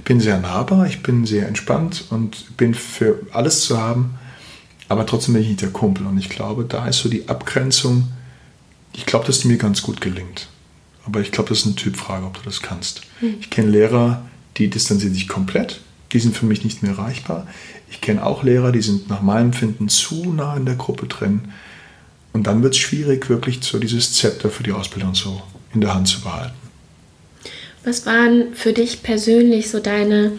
[0.00, 4.14] ich bin sehr nahbar, ich bin sehr entspannt und bin für alles zu haben,
[4.88, 6.06] aber trotzdem bin ich nicht der Kumpel.
[6.06, 8.08] Und ich glaube, da ist so die Abgrenzung,
[8.94, 10.48] ich glaube, dass die mir ganz gut gelingt.
[11.04, 13.02] Aber ich glaube, das ist eine Typfrage, ob du das kannst.
[13.20, 13.34] Mhm.
[13.40, 14.24] Ich kenne Lehrer,
[14.56, 15.82] die distanzieren sich komplett,
[16.12, 17.46] die sind für mich nicht mehr erreichbar.
[17.90, 21.42] Ich kenne auch Lehrer, die sind nach meinem Empfinden zu nah in der Gruppe drin.
[22.32, 25.42] Und dann wird es schwierig, wirklich so dieses Zepter für die Ausbildung so
[25.74, 26.59] in der Hand zu behalten.
[27.82, 30.32] Was waren für dich persönlich so deine,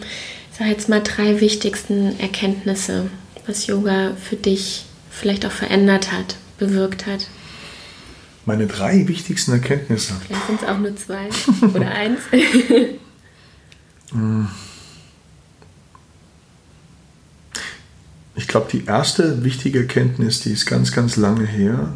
[0.56, 3.10] sag jetzt mal, drei wichtigsten Erkenntnisse,
[3.46, 7.26] was Yoga für dich vielleicht auch verändert hat, bewirkt hat?
[8.46, 10.14] Meine drei wichtigsten Erkenntnisse.
[10.26, 11.28] Vielleicht sind es auch nur zwei
[11.74, 12.20] oder eins.
[18.36, 21.92] ich glaube, die erste wichtige Erkenntnis, die ist ganz, ganz lange her,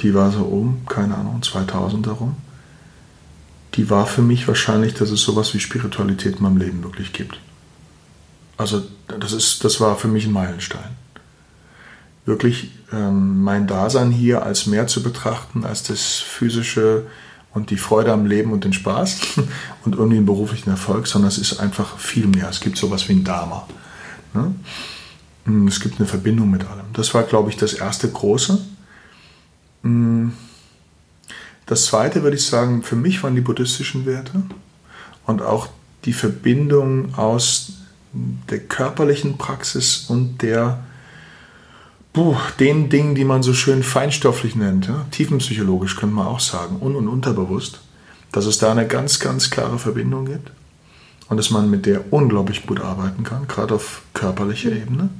[0.00, 2.36] die war so um, keine Ahnung, 2000 darum
[3.78, 7.38] die war für mich wahrscheinlich, dass es sowas wie Spiritualität in meinem Leben wirklich gibt.
[8.56, 10.96] Also das, ist, das war für mich ein Meilenstein.
[12.26, 17.06] Wirklich ähm, mein Dasein hier als mehr zu betrachten, als das physische
[17.54, 19.20] und die Freude am Leben und den Spaß
[19.84, 22.48] und irgendwie einen beruflichen Erfolg, sondern es ist einfach viel mehr.
[22.48, 23.68] Es gibt sowas wie ein Dharma.
[24.34, 24.56] Ne?
[25.68, 26.86] Es gibt eine Verbindung mit allem.
[26.94, 28.58] Das war, glaube ich, das erste große.
[29.82, 30.30] Mm,
[31.68, 34.42] das zweite würde ich sagen, für mich waren die buddhistischen Werte
[35.26, 35.68] und auch
[36.06, 37.72] die Verbindung aus
[38.48, 40.82] der körperlichen Praxis und der
[42.14, 45.04] puh, den Dingen, die man so schön feinstofflich nennt, ja?
[45.10, 47.80] tiefenpsychologisch könnte man auch sagen, un- und unterbewusst,
[48.32, 50.50] dass es da eine ganz, ganz klare Verbindung gibt
[51.28, 55.10] und dass man mit der unglaublich gut arbeiten kann, gerade auf körperlicher Ebene,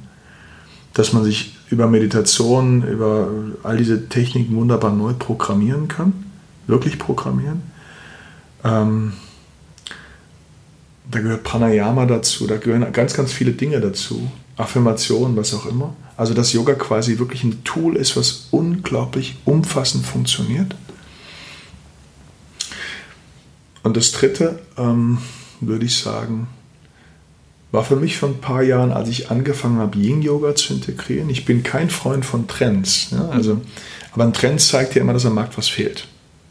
[0.95, 3.29] dass man sich über Meditation, über
[3.61, 6.25] all diese Techniken wunderbar neu programmieren kann
[6.69, 7.61] wirklich programmieren.
[8.63, 9.13] Ähm,
[11.09, 14.29] da gehört Pranayama dazu, da gehören ganz, ganz viele Dinge dazu.
[14.57, 15.95] Affirmationen, was auch immer.
[16.17, 20.75] Also dass Yoga quasi wirklich ein Tool ist, was unglaublich umfassend funktioniert.
[23.83, 25.19] Und das Dritte ähm,
[25.61, 26.47] würde ich sagen,
[27.71, 31.29] war für mich vor ein paar Jahren, als ich angefangen habe, Yin-Yoga zu integrieren.
[31.29, 33.11] Ich bin kein Freund von Trends.
[33.11, 33.29] Ja?
[33.29, 33.61] Also,
[34.11, 36.07] aber ein Trend zeigt ja immer, dass am Markt was fehlt.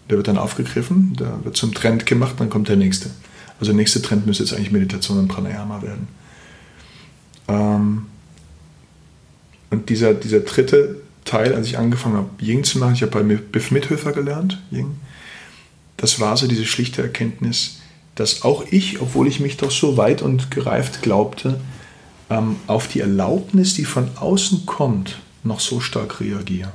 [0.08, 3.10] Der wird dann aufgegriffen, der wird zum Trend gemacht, dann kommt der nächste.
[3.60, 6.08] Also der nächste Trend müsste jetzt eigentlich Meditation und Pranayama werden.
[7.48, 8.06] Ähm,
[9.70, 13.22] und dieser, dieser dritte Teil, als ich angefangen habe, Ying zu machen, ich habe bei
[13.22, 14.96] Biff Mithöfer gelernt, Ying,
[15.96, 17.80] das war so diese schlichte Erkenntnis,
[18.14, 21.60] dass auch ich, obwohl ich mich doch so weit und gereift glaubte,
[22.30, 26.72] ähm, auf die Erlaubnis, die von außen kommt, noch so stark reagiere.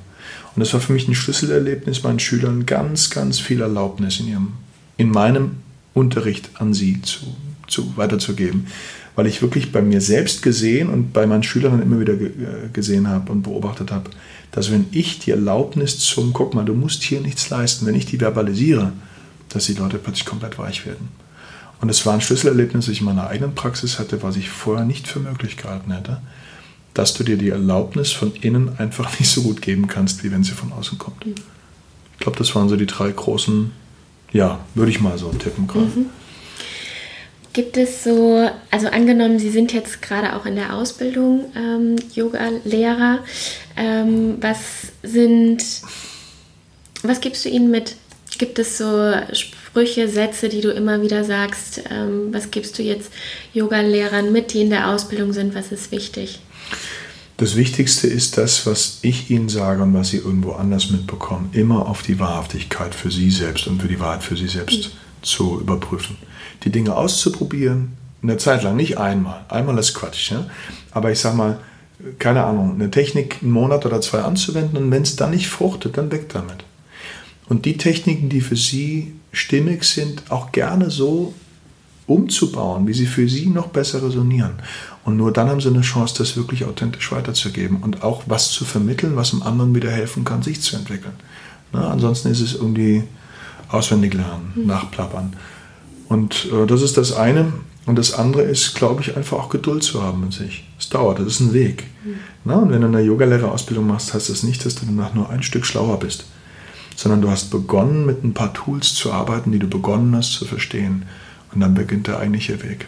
[0.55, 4.53] Und das war für mich ein Schlüsselerlebnis, meinen Schülern ganz, ganz viel Erlaubnis in, ihrem,
[4.97, 5.57] in meinem
[5.93, 7.35] Unterricht an sie zu,
[7.67, 8.67] zu, weiterzugeben.
[9.15, 13.07] Weil ich wirklich bei mir selbst gesehen und bei meinen Schülern immer wieder äh, gesehen
[13.07, 14.09] habe und beobachtet habe,
[14.51, 18.05] dass wenn ich die Erlaubnis zum, guck mal, du musst hier nichts leisten, wenn ich
[18.05, 18.91] die verbalisiere,
[19.49, 21.09] dass die Leute plötzlich komplett weich werden.
[21.81, 24.85] Und es war ein Schlüsselerlebnis, das ich in meiner eigenen Praxis hatte, was ich vorher
[24.85, 26.21] nicht für möglich gehalten hätte,
[26.93, 30.43] dass du dir die Erlaubnis von innen einfach nicht so gut geben kannst, wie wenn
[30.43, 31.25] sie von außen kommt.
[31.25, 31.35] Mhm.
[32.13, 33.71] Ich glaube, das waren so die drei großen
[34.33, 35.85] ja, würde ich mal so tippen gerade.
[35.85, 36.09] Mhm.
[37.53, 43.19] Gibt es so, also angenommen, Sie sind jetzt gerade auch in der Ausbildung ähm, Yoga-Lehrer,
[43.77, 45.63] ähm, was sind,
[47.03, 47.95] was gibst du ihnen mit?
[48.39, 49.13] Gibt es so
[49.73, 51.81] Sprüche, Sätze, die du immer wieder sagst?
[51.89, 53.11] Ähm, was gibst du jetzt
[53.55, 55.55] Yoga-Lehrern mit, die in der Ausbildung sind?
[55.55, 56.41] Was ist wichtig?
[57.37, 61.89] Das Wichtigste ist das, was ich Ihnen sage und was Sie irgendwo anders mitbekommen, immer
[61.89, 65.23] auf die Wahrhaftigkeit für Sie selbst und für die Wahrheit für Sie selbst mhm.
[65.23, 66.17] zu überprüfen.
[66.65, 69.43] Die Dinge auszuprobieren, eine Zeit lang, nicht einmal.
[69.49, 70.29] Einmal ist Quatsch.
[70.29, 70.45] Ja?
[70.91, 71.59] Aber ich sage mal,
[72.19, 75.97] keine Ahnung, eine Technik einen Monat oder zwei anzuwenden und wenn es dann nicht fruchtet,
[75.97, 76.57] dann weg damit.
[77.49, 81.33] Und die Techniken, die für Sie stimmig sind, auch gerne so
[82.07, 84.53] umzubauen, wie sie für Sie noch besser resonieren.
[85.03, 88.63] Und nur dann haben sie eine Chance, das wirklich authentisch weiterzugeben und auch was zu
[88.63, 91.13] vermitteln, was dem anderen wieder helfen kann, sich zu entwickeln.
[91.73, 93.03] Na, ansonsten ist es irgendwie
[93.67, 94.67] auswendig lernen, mhm.
[94.67, 95.33] nachplappern.
[96.07, 97.51] Und äh, das ist das eine.
[97.85, 100.69] Und das andere ist, glaube ich, einfach auch Geduld zu haben mit sich.
[100.79, 101.83] Es dauert, das ist ein Weg.
[102.05, 102.15] Mhm.
[102.45, 105.43] Na, und wenn du eine Yogalehrerausbildung machst, heißt das nicht, dass du danach nur ein
[105.43, 106.25] Stück schlauer bist,
[106.95, 110.45] sondern du hast begonnen, mit ein paar Tools zu arbeiten, die du begonnen hast zu
[110.45, 111.05] verstehen.
[111.53, 112.87] Und dann beginnt der eigentliche Weg.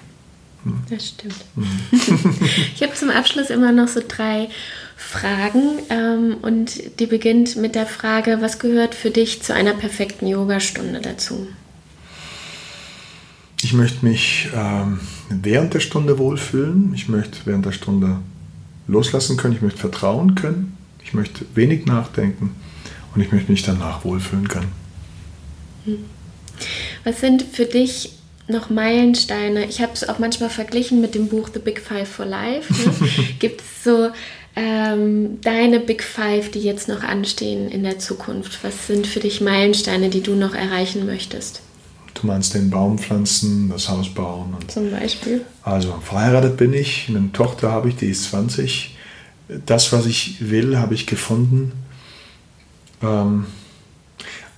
[0.90, 1.46] Das stimmt.
[2.76, 4.50] ich habe zum Abschluss immer noch so drei
[4.98, 10.26] Fragen ähm, und die beginnt mit der Frage, was gehört für dich zu einer perfekten
[10.26, 11.48] Yogastunde dazu?
[13.62, 16.94] Ich möchte mich ähm, während der Stunde wohlfühlen.
[16.96, 18.18] Ich möchte während der Stunde
[18.88, 19.56] loslassen können.
[19.56, 20.78] Ich möchte vertrauen können.
[21.04, 22.56] Ich möchte wenig nachdenken
[23.16, 24.72] und ich möchte mich danach wohlfühlen können.
[25.86, 26.06] Hm.
[27.04, 28.12] Was sind für dich
[28.48, 29.66] noch Meilensteine?
[29.66, 32.74] Ich habe es auch manchmal verglichen mit dem Buch The Big Five for Life.
[32.74, 33.10] Ne?
[33.40, 34.10] Gibt es so
[34.56, 38.64] ähm, deine Big Five, die jetzt noch anstehen in der Zukunft?
[38.64, 41.62] Was sind für dich Meilensteine, die du noch erreichen möchtest?
[42.14, 44.56] Du meinst den Baum pflanzen, das Haus bauen?
[44.68, 45.42] Zum Beispiel.
[45.64, 48.96] Also verheiratet bin ich, eine Tochter habe ich, die ist 20.
[49.66, 51.74] Das, was ich will, habe ich gefunden.
[53.02, 53.46] Ähm,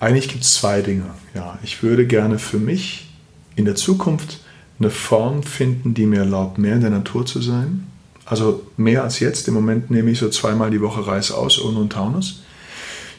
[0.00, 1.06] eigentlich gibt es zwei Dinge.
[1.34, 3.08] Ja, ich würde gerne für mich
[3.56, 4.40] in der Zukunft
[4.78, 7.86] eine Form finden, die mir erlaubt, mehr in der Natur zu sein.
[8.24, 9.48] Also mehr als jetzt.
[9.48, 12.42] Im Moment nehme ich so zweimal die Woche Reis aus, ohne und Taunus.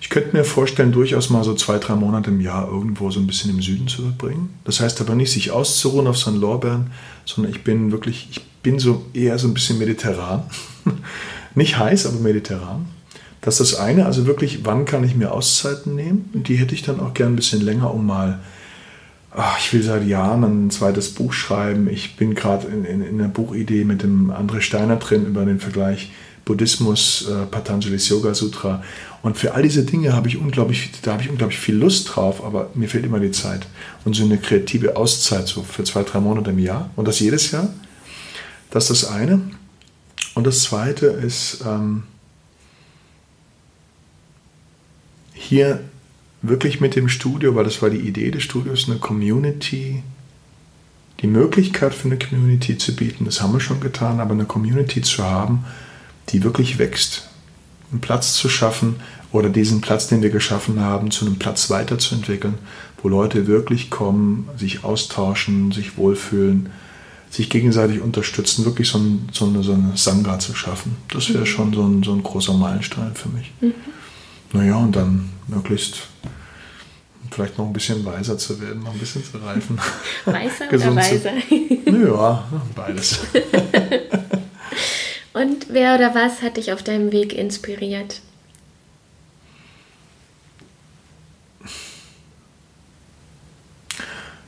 [0.01, 3.27] Ich könnte mir vorstellen, durchaus mal so zwei, drei Monate im Jahr irgendwo so ein
[3.27, 4.53] bisschen im Süden zu verbringen.
[4.63, 6.91] Das heißt aber nicht, sich auszuruhen auf seinen Lorbeeren,
[7.25, 10.43] sondern ich bin wirklich, ich bin so eher so ein bisschen mediterran.
[11.55, 12.87] nicht heiß, aber mediterran.
[13.41, 16.29] Das ist das eine, also wirklich, wann kann ich mir Auszeiten nehmen?
[16.33, 18.39] Und die hätte ich dann auch gern ein bisschen länger, um mal
[19.31, 21.89] ach, ich will seit Jahren ein zweites Buch schreiben.
[21.89, 25.59] Ich bin gerade in, in, in, einer Buchidee mit dem André Steiner drin über den
[25.59, 26.11] Vergleich
[26.45, 28.83] Buddhismus, äh, Patanjali's Yoga Sutra.
[29.21, 32.43] Und für all diese Dinge habe ich unglaublich, da habe ich unglaublich viel Lust drauf,
[32.43, 33.67] aber mir fehlt immer die Zeit.
[34.03, 37.51] Und so eine kreative Auszeit so für zwei, drei Monate im Jahr und das jedes
[37.51, 37.67] Jahr.
[38.71, 39.41] Das ist das eine.
[40.33, 42.03] Und das zweite ist, ähm,
[45.39, 45.79] hier
[46.41, 50.03] wirklich mit dem Studio, weil das war die Idee des Studios, eine Community,
[51.21, 55.01] die Möglichkeit für eine Community zu bieten, das haben wir schon getan, aber eine Community
[55.01, 55.65] zu haben,
[56.29, 57.29] die wirklich wächst.
[57.91, 58.97] Einen Platz zu schaffen
[59.31, 62.55] oder diesen Platz, den wir geschaffen haben, zu einem Platz weiterzuentwickeln,
[63.01, 66.69] wo Leute wirklich kommen, sich austauschen, sich wohlfühlen,
[67.29, 70.97] sich gegenseitig unterstützen, wirklich so, ein, so, eine, so eine Sangha zu schaffen.
[71.13, 71.45] Das wäre mhm.
[71.45, 73.51] schon so ein, so ein großer Meilenstein für mich.
[73.61, 73.73] Mhm.
[74.53, 76.07] Naja, und dann möglichst
[77.31, 79.79] vielleicht noch ein bisschen weiser zu werden, noch ein bisschen zu reifen.
[80.25, 81.33] Weiser oder weiser?
[81.85, 82.43] ja,
[82.75, 83.19] beides.
[85.33, 88.21] Und wer oder was hat dich auf deinem Weg inspiriert?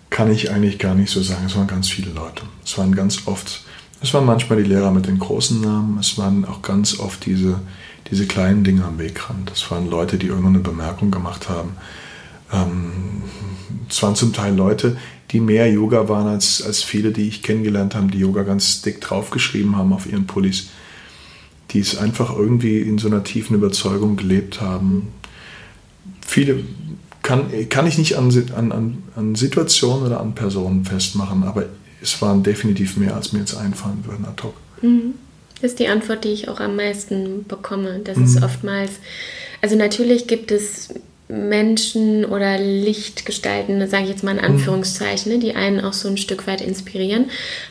[0.10, 1.46] Kann ich eigentlich gar nicht so sagen.
[1.46, 2.44] Es waren ganz viele Leute.
[2.66, 3.64] Es waren ganz oft,
[4.02, 7.62] es waren manchmal die Lehrer mit den großen Namen, es waren auch ganz oft diese,
[8.12, 9.52] diese kleinen Dinge am Wegrand.
[9.52, 11.72] Es waren Leute, die irgendwann eine Bemerkung gemacht haben.
[12.52, 12.92] Ähm,
[13.90, 14.98] es waren zum Teil Leute,
[15.32, 19.00] die mehr Yoga waren als, als viele, die ich kennengelernt habe, die Yoga ganz dick
[19.00, 20.68] draufgeschrieben haben auf ihren Pullis,
[21.72, 25.08] die es einfach irgendwie in so einer tiefen Überzeugung gelebt haben.
[26.26, 26.64] Viele
[27.22, 31.66] kann, kann ich nicht an, an, an Situationen oder an Personen festmachen, aber
[32.02, 34.56] es waren definitiv mehr, als mir jetzt einfallen würden ad hoc.
[34.82, 35.14] Mhm.
[35.62, 38.02] Das ist die Antwort, die ich auch am meisten bekomme.
[38.04, 38.26] Das mhm.
[38.26, 38.92] ist oftmals,
[39.62, 40.90] also natürlich gibt es
[41.32, 44.56] Menschen oder Lichtgestalten, sage ich jetzt mal in mhm.
[44.56, 45.40] Anführungszeichen, mhm.
[45.40, 47.26] die einen auch so ein Stück weit inspirieren.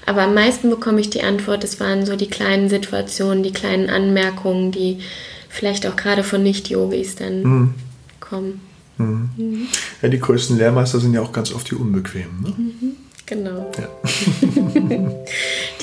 [0.06, 3.90] Aber am meisten bekomme ich die Antwort, es waren so die kleinen Situationen, die kleinen
[3.90, 5.00] Anmerkungen, die
[5.48, 7.74] vielleicht auch gerade von Nicht-Yogis dann mhm.
[8.20, 8.60] kommen.
[8.96, 9.30] Mhm.
[9.36, 9.68] mhm.
[10.00, 12.42] Ja, die größten Lehrmeister sind ja auch ganz oft die Unbequemen.
[12.42, 12.54] Ne?
[12.56, 12.96] Mhm.
[13.26, 13.70] Genau.
[13.78, 13.88] Ja.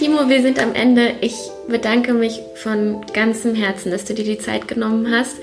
[0.08, 1.16] Timo, wir sind am Ende.
[1.20, 1.36] Ich
[1.68, 5.36] bedanke mich von ganzem Herzen, dass du dir die Zeit genommen hast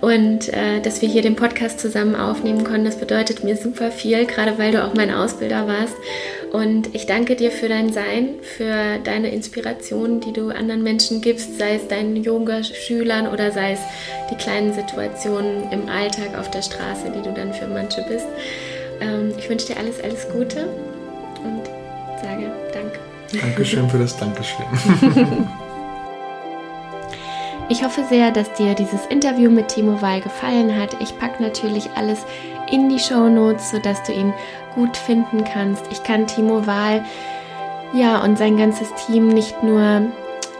[0.00, 2.86] und äh, dass wir hier den Podcast zusammen aufnehmen konnten.
[2.86, 5.94] Das bedeutet mir super viel, gerade weil du auch mein Ausbilder warst.
[6.52, 11.58] Und ich danke dir für dein Sein, für deine Inspiration, die du anderen Menschen gibst,
[11.58, 13.80] sei es deinen Yoga-Schülern oder sei es
[14.30, 18.26] die kleinen Situationen im Alltag auf der Straße, die du dann für manche bist.
[19.02, 20.66] Ähm, ich wünsche dir alles, alles Gute.
[23.32, 24.66] Dankeschön für das Dankeschön.
[27.70, 30.96] Ich hoffe sehr, dass dir dieses Interview mit Timo Wahl gefallen hat.
[31.00, 32.24] Ich packe natürlich alles
[32.72, 34.32] in die Show Notes, sodass du ihn
[34.74, 35.84] gut finden kannst.
[35.90, 37.04] Ich kann Timo Wahl
[37.92, 40.02] ja und sein ganzes Team nicht nur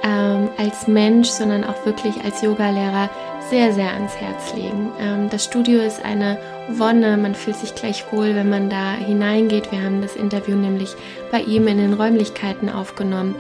[0.03, 3.09] ähm, als Mensch, sondern auch wirklich als Yogalehrer
[3.51, 4.93] sehr, sehr ans Herz legen.
[5.01, 9.73] Ähm, das Studio ist eine Wonne, man fühlt sich gleich wohl, wenn man da hineingeht.
[9.73, 10.95] Wir haben das Interview nämlich
[11.31, 13.35] bei ihm in den Räumlichkeiten aufgenommen.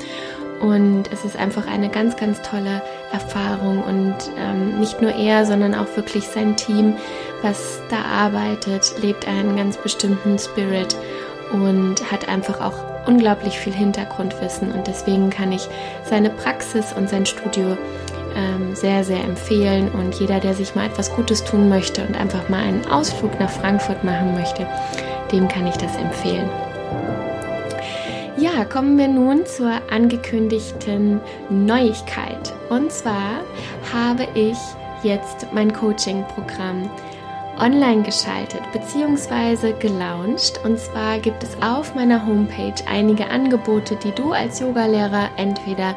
[0.60, 3.82] Und es ist einfach eine ganz, ganz tolle Erfahrung.
[3.82, 6.96] Und ähm, nicht nur er, sondern auch wirklich sein Team,
[7.42, 10.96] was da arbeitet, lebt einen ganz bestimmten Spirit
[11.52, 14.72] und hat einfach auch unglaublich viel Hintergrundwissen.
[14.72, 15.68] Und deswegen kann ich
[16.04, 17.76] seine Praxis und sein Studio
[18.34, 19.90] ähm, sehr, sehr empfehlen.
[19.90, 23.50] Und jeder, der sich mal etwas Gutes tun möchte und einfach mal einen Ausflug nach
[23.50, 24.66] Frankfurt machen möchte,
[25.32, 26.48] dem kann ich das empfehlen.
[28.38, 32.54] Ja, kommen wir nun zur angekündigten Neuigkeit.
[32.68, 33.40] Und zwar
[33.92, 34.56] habe ich
[35.02, 36.88] jetzt mein Coaching-Programm
[37.58, 39.72] online geschaltet bzw.
[39.80, 40.60] gelauncht.
[40.64, 45.96] Und zwar gibt es auf meiner Homepage einige Angebote, die du als Yogalehrer entweder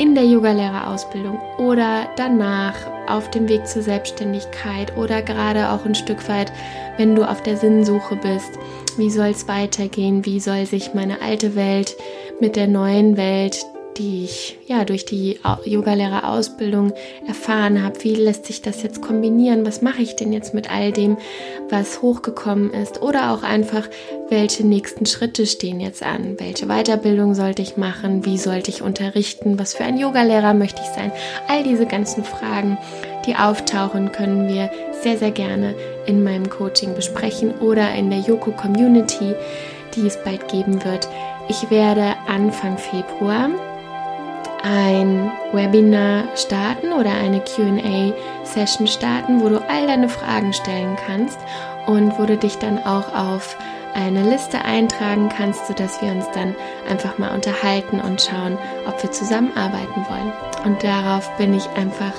[0.00, 2.74] in der Yogalehrerausbildung oder danach
[3.06, 6.50] auf dem Weg zur Selbstständigkeit oder gerade auch ein Stück weit,
[6.96, 8.58] wenn du auf der Sinnsuche bist.
[8.96, 10.24] Wie soll es weitergehen?
[10.24, 11.96] Wie soll sich meine alte Welt
[12.40, 13.66] mit der neuen Welt
[14.00, 16.94] die ich ja durch die Yogalehrerausbildung
[17.26, 18.02] erfahren habe.
[18.02, 19.66] Wie lässt sich das jetzt kombinieren?
[19.66, 21.18] Was mache ich denn jetzt mit all dem,
[21.68, 23.02] was hochgekommen ist?
[23.02, 23.86] Oder auch einfach,
[24.30, 26.36] welche nächsten Schritte stehen jetzt an?
[26.38, 28.24] Welche Weiterbildung sollte ich machen?
[28.24, 29.58] Wie sollte ich unterrichten?
[29.58, 31.12] Was für ein Yogalehrer möchte ich sein?
[31.48, 32.78] All diese ganzen Fragen,
[33.26, 34.70] die auftauchen, können wir
[35.02, 35.74] sehr, sehr gerne
[36.06, 39.34] in meinem Coaching besprechen oder in der Yoko Community,
[39.94, 41.06] die es bald geben wird.
[41.48, 43.50] Ich werde Anfang Februar
[44.62, 51.38] ein Webinar starten oder eine QA-Session starten, wo du all deine Fragen stellen kannst
[51.86, 53.56] und wo du dich dann auch auf
[53.94, 56.54] eine Liste eintragen kannst, sodass wir uns dann
[56.88, 60.32] einfach mal unterhalten und schauen, ob wir zusammenarbeiten wollen.
[60.64, 62.12] Und darauf bin ich einfach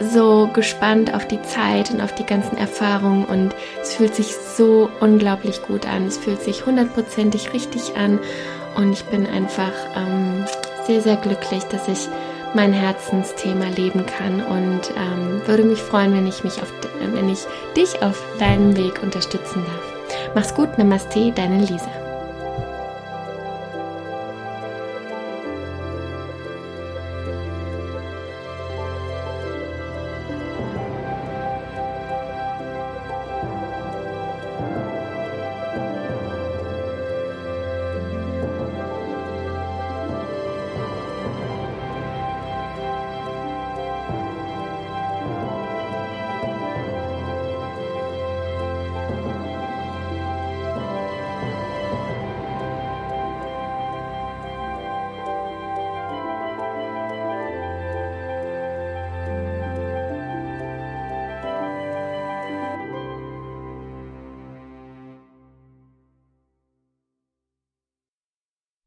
[0.00, 4.90] so gespannt auf die Zeit und auf die ganzen Erfahrungen und es fühlt sich so
[5.00, 6.06] unglaublich gut an.
[6.06, 8.18] Es fühlt sich hundertprozentig richtig an
[8.74, 10.44] und ich bin einfach ähm,
[10.86, 12.08] sehr, sehr glücklich, dass ich
[12.54, 17.40] mein Herzensthema leben kann und ähm, würde mich freuen, wenn ich mich auf, wenn ich
[17.76, 19.92] dich auf deinem Weg unterstützen darf.
[20.34, 22.01] Mach's gut, Namaste, deine Lisa.